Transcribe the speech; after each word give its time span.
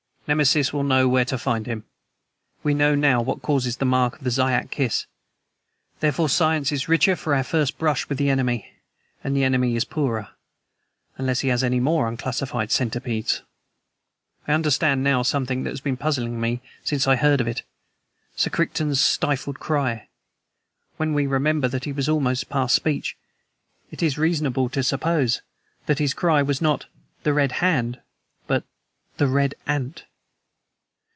"Nemesis 0.27 0.71
will 0.71 0.83
know 0.85 1.09
where 1.09 1.25
to 1.25 1.37
find 1.37 1.65
him. 1.65 1.83
We 2.63 2.73
know 2.73 2.95
now 2.95 3.21
what 3.21 3.41
causes 3.41 3.75
the 3.77 3.85
mark 3.85 4.15
of 4.17 4.23
the 4.23 4.31
Zayat 4.31 4.71
Kiss. 4.71 5.05
Therefore 5.99 6.29
science 6.29 6.71
is 6.71 6.87
richer 6.87 7.17
for 7.17 7.35
our 7.35 7.43
first 7.43 7.77
brush 7.77 8.07
with 8.07 8.17
the 8.17 8.29
enemy, 8.29 8.71
and 9.25 9.35
the 9.35 9.43
enemy 9.43 9.75
is 9.75 9.83
poorer 9.83 10.29
unless 11.17 11.41
he 11.41 11.49
has 11.49 11.65
any 11.65 11.81
more 11.81 12.07
unclassified 12.07 12.71
centipedes. 12.71 13.41
I 14.47 14.53
understand 14.53 15.03
now 15.03 15.21
something 15.21 15.63
that 15.63 15.71
has 15.71 15.81
been 15.81 15.97
puzzling 15.97 16.39
me 16.39 16.61
since 16.81 17.07
I 17.09 17.17
heard 17.17 17.41
of 17.41 17.47
it 17.47 17.63
Sir 18.33 18.51
Crichton's 18.51 19.01
stifled 19.01 19.59
cry. 19.59 20.07
When 20.95 21.13
we 21.13 21.27
remember 21.27 21.67
that 21.67 21.83
he 21.83 21.91
was 21.91 22.07
almost 22.07 22.47
past 22.47 22.73
speech, 22.73 23.17
it 23.89 24.01
is 24.01 24.17
reasonable 24.17 24.69
to 24.69 24.81
suppose 24.83 25.41
that 25.87 25.99
his 25.99 26.13
cry 26.13 26.41
was 26.41 26.61
not 26.61 26.85
'The 27.23 27.33
red 27.33 27.51
hand!' 27.53 27.99
but 28.47 28.63
'The 29.17 29.27
red 29.27 29.55
ANT!' 29.67 30.05